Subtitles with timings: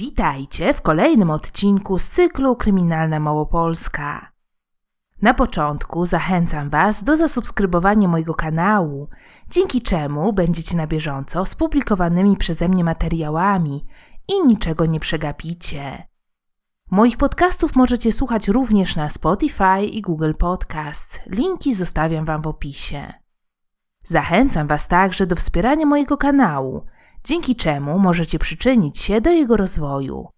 [0.00, 4.32] Witajcie w kolejnym odcinku z cyklu Kryminalna Małopolska.
[5.22, 9.08] Na początku zachęcam Was do zasubskrybowania mojego kanału,
[9.50, 13.84] dzięki czemu będziecie na bieżąco z publikowanymi przeze mnie materiałami
[14.28, 16.06] i niczego nie przegapicie.
[16.90, 21.20] Moich podcastów możecie słuchać również na Spotify i Google Podcasts.
[21.26, 23.12] Linki zostawiam Wam w opisie.
[24.04, 26.86] Zachęcam Was także do wspierania mojego kanału,
[27.24, 30.28] dzięki czemu możecie przyczynić się do jego rozwoju.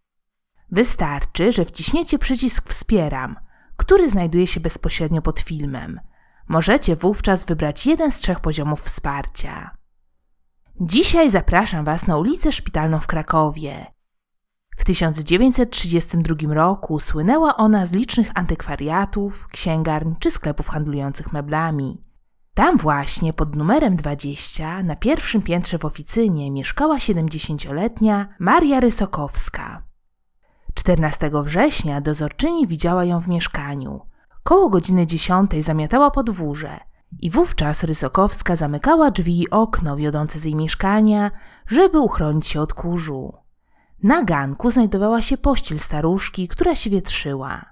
[0.70, 3.36] Wystarczy, że wciśniecie przycisk Wspieram,
[3.76, 6.00] który znajduje się bezpośrednio pod filmem.
[6.48, 9.76] Możecie wówczas wybrać jeden z trzech poziomów wsparcia.
[10.80, 13.86] Dzisiaj zapraszam Was na ulicę Szpitalną w Krakowie.
[14.76, 22.02] W 1932 roku słynęła ona z licznych antykwariatów, księgarni czy sklepów handlujących meblami.
[22.54, 29.82] Tam właśnie pod numerem 20 na pierwszym piętrze w oficynie mieszkała 70-letnia Maria Rysokowska.
[30.74, 34.00] 14 września dozorczyni widziała ją w mieszkaniu.
[34.42, 36.80] Koło godziny 10 zamiatała podwórze
[37.20, 41.30] i wówczas Rysokowska zamykała drzwi i okno wiodące z jej mieszkania,
[41.66, 43.32] żeby uchronić się od kurzu.
[44.02, 47.71] Na ganku znajdowała się pościel staruszki, która się wietrzyła.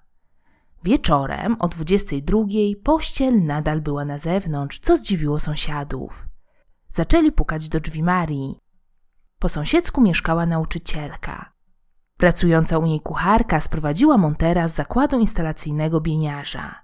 [0.85, 2.45] Wieczorem o 22
[2.85, 6.29] pościel nadal była na zewnątrz, co zdziwiło sąsiadów.
[6.89, 8.59] Zaczęli pukać do drzwi Marii.
[9.39, 11.53] Po sąsiedzku mieszkała nauczycielka.
[12.17, 16.75] Pracująca u niej kucharka sprowadziła montera z zakładu instalacyjnego bieniarza.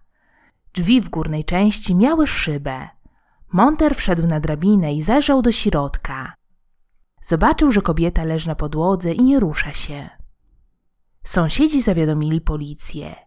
[0.75, 2.89] Drzwi w górnej części miały szybę.
[3.53, 6.35] Monter wszedł na drabinę i zajrzał do środka.
[7.23, 10.11] Zobaczył, że kobieta leży na podłodze i nie rusza się.
[11.25, 13.26] Sąsiedzi zawiadomili policję.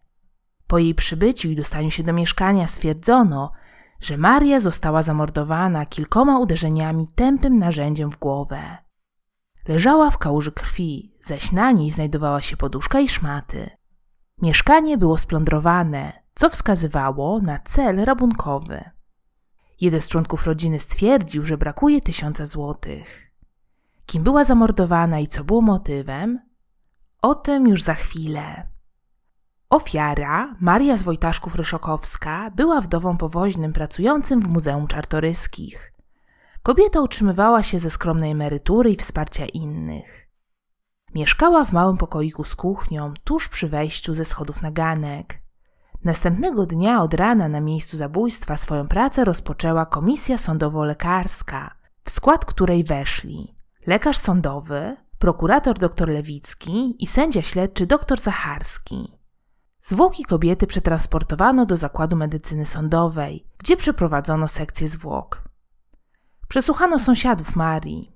[0.70, 3.52] Po jej przybyciu i dostaniu się do mieszkania stwierdzono,
[4.00, 8.78] że Maria została zamordowana kilkoma uderzeniami tępym narzędziem w głowę.
[9.68, 13.70] Leżała w kałuży krwi, zaś na niej znajdowała się poduszka i szmaty.
[14.42, 18.90] Mieszkanie było splądrowane, co wskazywało na cel rabunkowy.
[19.82, 23.32] Jeden z członków rodziny stwierdził, że brakuje tysiąca złotych.
[24.06, 26.40] Kim była zamordowana i co było motywem?
[27.22, 28.70] O tym już za chwilę.
[29.70, 35.94] Ofiara, Maria z Wojtaszków-Ryszokowska, była wdową powoźnym pracującym w Muzeum Czartoryskich.
[36.64, 40.28] Kobieta utrzymywała się ze skromnej emerytury i wsparcia innych.
[41.16, 45.40] Mieszkała w małym pokoiku z kuchnią, tuż przy wejściu ze schodów na ganek.
[46.04, 51.70] Następnego dnia od rana na miejscu zabójstwa swoją pracę rozpoczęła komisja sądowo-lekarska,
[52.06, 53.56] w skład której weszli
[53.88, 59.19] lekarz sądowy, prokurator dr Lewicki i sędzia śledczy dr Zacharski.
[59.82, 65.44] Zwłoki kobiety przetransportowano do zakładu medycyny sądowej, gdzie przeprowadzono sekcję zwłok.
[66.48, 68.12] Przesłuchano sąsiadów Marii.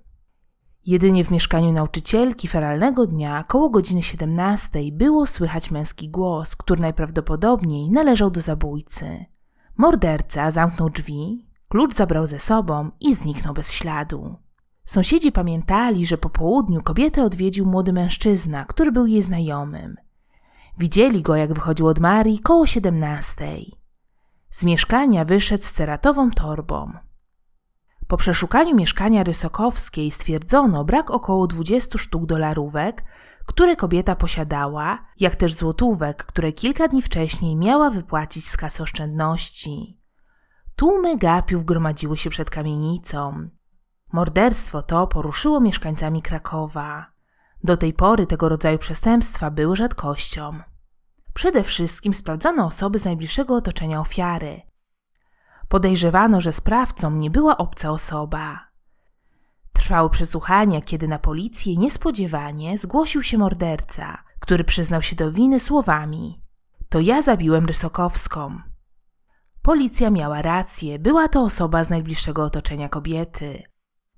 [0.86, 7.92] Jedynie w mieszkaniu nauczycielki feralnego dnia koło godziny 17 było słychać męski głos, który najprawdopodobniej
[7.92, 9.26] należał do zabójcy.
[9.78, 14.36] Morderca zamknął drzwi, klucz zabrał ze sobą i zniknął bez śladu.
[14.86, 19.96] Sąsiedzi pamiętali, że po południu kobietę odwiedził młody mężczyzna, który był jej znajomym.
[20.78, 23.74] Widzieli go, jak wychodził od Marii koło siedemnastej.
[24.50, 26.94] Z mieszkania wyszedł z ceratową torbą.
[28.08, 33.04] Po przeszukaniu mieszkania Rysokowskiej stwierdzono brak około 20 sztuk dolarówek,
[33.46, 40.00] które kobieta posiadała, jak też złotówek, które kilka dni wcześniej miała wypłacić z kasy oszczędności.
[40.76, 43.50] Tłumy gapiów gromadziły się przed kamienicą.
[44.12, 47.13] Morderstwo to poruszyło mieszkańcami Krakowa.
[47.64, 50.60] Do tej pory tego rodzaju przestępstwa były rzadkością.
[51.34, 54.62] Przede wszystkim sprawdzano osoby z najbliższego otoczenia ofiary.
[55.68, 58.60] Podejrzewano, że sprawcą nie była obca osoba.
[59.74, 66.42] Trwały przesłuchania, kiedy na policję niespodziewanie zgłosił się morderca, który przyznał się do winy słowami:
[66.90, 68.58] To ja zabiłem Rysokowską.
[69.62, 73.73] Policja miała rację, była to osoba z najbliższego otoczenia kobiety.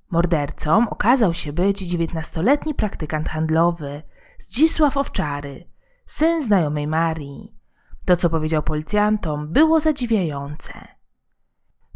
[0.10, 4.02] Mordercą okazał się być dziewiętnastoletni praktykant handlowy
[4.40, 5.70] Zdzisław Owczary,
[6.06, 7.56] syn znajomej Marii.
[8.06, 10.74] To, co powiedział policjantom, było zadziwiające.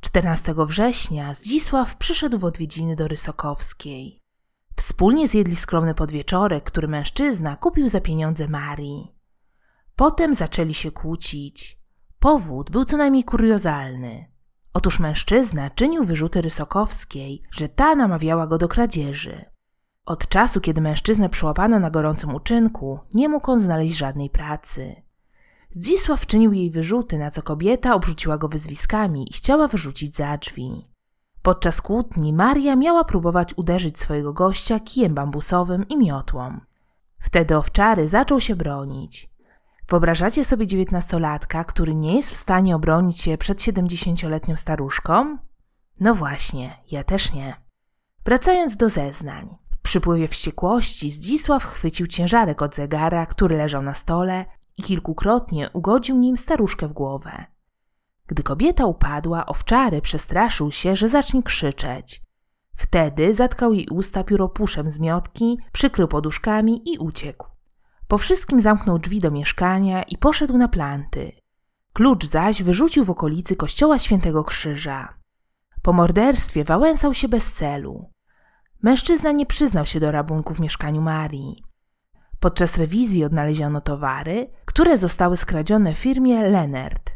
[0.01, 4.19] 14 września Zdzisław przyszedł w odwiedziny do Rysokowskiej.
[4.75, 9.15] Wspólnie zjedli skromny podwieczorek, który mężczyzna kupił za pieniądze Marii.
[9.95, 11.79] Potem zaczęli się kłócić.
[12.19, 14.31] Powód był co najmniej kuriozalny.
[14.74, 19.45] Otóż mężczyzna czynił wyrzuty Rysokowskiej, że ta namawiała go do kradzieży.
[20.06, 24.95] Od czasu, kiedy mężczyznę przyłapano na gorącym uczynku, nie mógł on znaleźć żadnej pracy.
[25.71, 30.88] Zdzisław czynił jej wyrzuty, na co kobieta obrzuciła go wyzwiskami i chciała wyrzucić za drzwi.
[31.42, 36.60] Podczas kłótni Maria miała próbować uderzyć swojego gościa kijem bambusowym i miotłą.
[37.19, 39.30] Wtedy owczary zaczął się bronić.
[39.89, 45.38] Wyobrażacie sobie dziewiętnastolatka, który nie jest w stanie obronić się przed siedemdziesięcioletnią staruszką?
[46.00, 47.56] No właśnie, ja też nie.
[48.25, 49.57] Wracając do zeznań.
[49.71, 54.45] W przypływie wściekłości Zdzisław chwycił ciężarek od zegara, który leżał na stole
[54.77, 57.45] i kilkukrotnie ugodził nim staruszkę w głowę.
[58.27, 62.21] Gdy kobieta upadła, owczary przestraszył się, że zacznie krzyczeć.
[62.75, 67.58] Wtedy zatkał jej usta pióropuszem z miotki, przykrył poduszkami i uciekł.
[68.09, 71.31] Po wszystkim zamknął drzwi do mieszkania i poszedł na planty.
[71.94, 75.13] Klucz zaś wyrzucił w okolicy kościoła Świętego Krzyża.
[75.81, 78.09] Po morderstwie wałęsał się bez celu.
[78.83, 81.63] Mężczyzna nie przyznał się do rabunku w mieszkaniu Marii.
[82.39, 87.11] Podczas rewizji odnaleziono towary, które zostały skradzione firmie Lenert.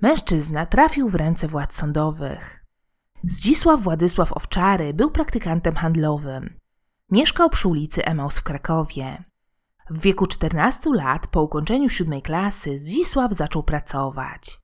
[0.00, 2.64] Mężczyzna trafił w ręce władz sądowych.
[3.24, 6.56] Zdzisław Władysław Owczary był praktykantem handlowym.
[7.10, 9.24] Mieszkał przy ulicy Emaus w Krakowie.
[9.90, 14.60] W wieku 14 lat, po ukończeniu siódmej klasy, Zdzisław zaczął pracować.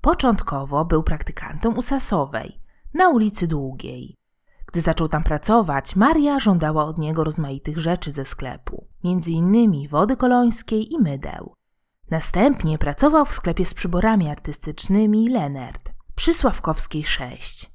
[0.00, 2.60] Początkowo był praktykantem u Sasowej,
[2.94, 4.16] na ulicy Długiej.
[4.66, 10.16] Gdy zaczął tam pracować, Maria żądała od niego rozmaitych rzeczy ze sklepu, między innymi wody
[10.16, 11.54] kolońskiej i mydeł.
[12.10, 17.70] Następnie pracował w sklepie z przyborami artystycznymi Lenert przy Sławkowskiej 6.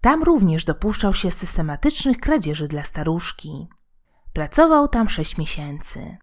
[0.00, 3.68] Tam również dopuszczał się systematycznych kradzieży dla staruszki.
[4.32, 6.16] Pracował tam 6 miesięcy.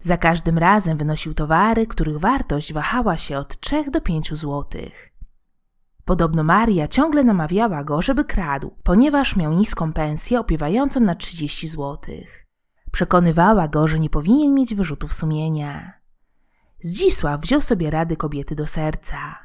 [0.00, 5.12] Za każdym razem wynosił towary, których wartość wahała się od 3 do 5 złotych.
[6.04, 12.46] Podobno Maria ciągle namawiała go, żeby kradł, ponieważ miał niską pensję opiewającą na 30 złotych.
[12.92, 15.92] Przekonywała go, że nie powinien mieć wyrzutów sumienia.
[16.80, 19.38] Zdzisław wziął sobie rady kobiety do serca.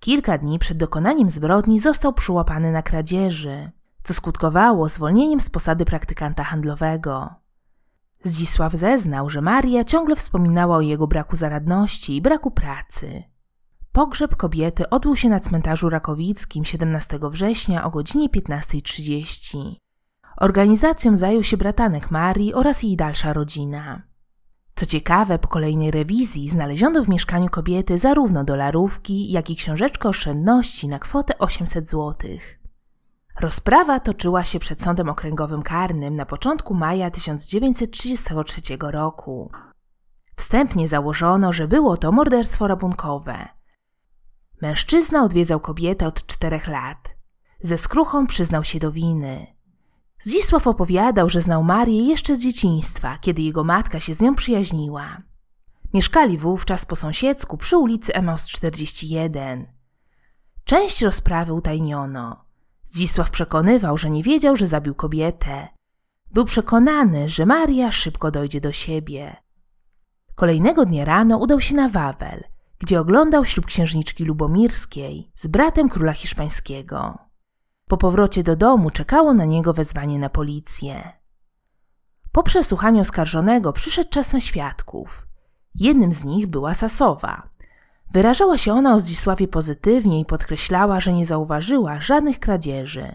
[0.00, 3.70] Kilka dni przed dokonaniem zbrodni został przyłapany na kradzieży,
[4.04, 7.34] co skutkowało zwolnieniem z posady praktykanta handlowego.
[8.24, 13.22] Zdzisław zeznał, że Maria ciągle wspominała o jego braku zaradności i braku pracy.
[13.92, 19.74] Pogrzeb kobiety odbył się na cmentarzu rakowickim 17 września o godzinie 15.30.
[20.36, 24.02] Organizacją zajął się bratanek Marii oraz jej dalsza rodzina.
[24.76, 30.88] Co ciekawe, po kolejnej rewizji znaleziono w mieszkaniu kobiety zarówno dolarówki, jak i książeczkę oszczędności
[30.88, 32.14] na kwotę 800 zł.
[33.40, 39.50] Rozprawa toczyła się przed Sądem Okręgowym Karnym na początku maja 1933 roku.
[40.36, 43.48] Wstępnie założono, że było to morderstwo rabunkowe.
[44.62, 47.16] Mężczyzna odwiedzał kobietę od czterech lat.
[47.60, 49.46] Ze skruchą przyznał się do winy.
[50.20, 55.22] Zdzisław opowiadał, że znał Marię jeszcze z dzieciństwa, kiedy jego matka się z nią przyjaźniła.
[55.94, 59.66] Mieszkali wówczas po sąsiedzku przy ulicy Emaus 41.
[60.64, 62.47] Część rozprawy utajniono.
[62.88, 65.68] Zdzisław przekonywał, że nie wiedział, że zabił kobietę.
[66.30, 69.36] Był przekonany, że Maria szybko dojdzie do siebie.
[70.34, 72.44] Kolejnego dnia rano udał się na Wawel–
[72.78, 77.18] gdzie oglądał ślub księżniczki lubomirskiej z bratem króla hiszpańskiego.
[77.86, 81.12] Po powrocie do domu czekało na niego wezwanie na policję.
[82.32, 85.26] Po przesłuchaniu oskarżonego przyszedł czas na świadków.
[85.74, 87.48] Jednym z nich była Sasowa.
[88.12, 93.14] Wyrażała się ona o Zdzisławie pozytywnie i podkreślała, że nie zauważyła żadnych kradzieży.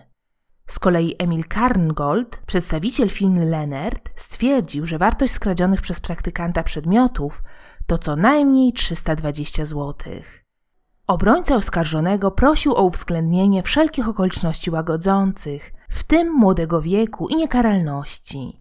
[0.68, 7.44] Z kolei Emil Karngold, przedstawiciel firmy Lenert, stwierdził, że wartość skradzionych przez praktykanta przedmiotów
[7.88, 9.94] to co najmniej 320 zł.
[11.08, 18.60] Obrońca oskarżonego prosił o uwzględnienie wszelkich okoliczności łagodzących, w tym młodego wieku i niekaralności.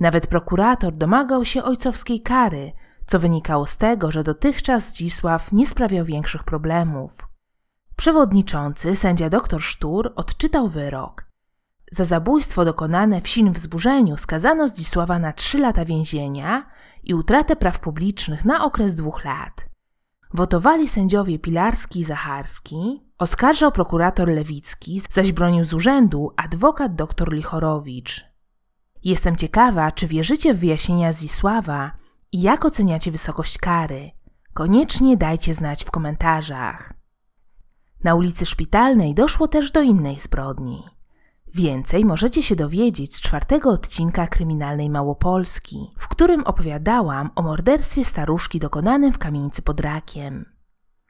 [0.00, 2.72] Nawet prokurator domagał się ojcowskiej kary,
[3.08, 7.28] co wynikało z tego, że dotychczas Zdzisław nie sprawiał większych problemów.
[7.96, 11.24] Przewodniczący, sędzia dr Sztur, odczytał wyrok.
[11.92, 16.66] Za zabójstwo dokonane w silnym wzburzeniu skazano Zdzisława na trzy lata więzienia
[17.02, 19.68] i utratę praw publicznych na okres dwóch lat.
[20.34, 28.24] Wotowali sędziowie Pilarski i Zacharski, oskarżał prokurator Lewicki, zaś bronił z urzędu adwokat dr Lichorowicz.
[29.04, 34.10] Jestem ciekawa, czy wierzycie w wyjaśnienia Zisława i jak oceniacie wysokość kary.
[34.54, 36.92] Koniecznie dajcie znać w komentarzach.
[38.04, 40.84] Na ulicy Szpitalnej doszło też do innej zbrodni.
[41.54, 48.58] Więcej możecie się dowiedzieć z czwartego odcinka Kryminalnej Małopolski, w którym opowiadałam o morderstwie staruszki
[48.58, 50.44] dokonanym w kamienicy pod rakiem.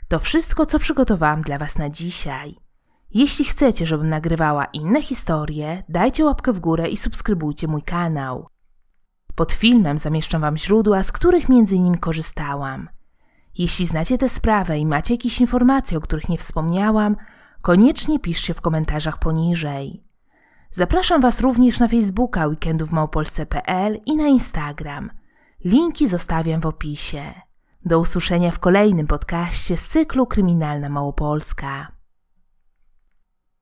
[0.09, 2.57] To wszystko, co przygotowałam dla Was na dzisiaj.
[3.11, 8.49] Jeśli chcecie, żebym nagrywała inne historie, dajcie łapkę w górę i subskrybujcie mój kanał.
[9.39, 12.89] Pod filmem zamieszczam Wam źródła, z których między innymi korzystałam.
[13.59, 17.17] Jeśli znacie tę sprawę i macie jakieś informacje, o których nie wspomniałam,
[17.63, 20.05] koniecznie piszcie w komentarzach poniżej.
[20.73, 25.11] Zapraszam Was również na Facebooka weekendówmałpolsce.pl i na Instagram.
[25.65, 27.23] Linki zostawiam w opisie.
[27.85, 31.98] Do usłyszenia w kolejnym podcaście z cyklu Kryminalna Małopolska.